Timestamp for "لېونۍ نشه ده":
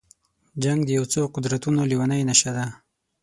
1.89-2.65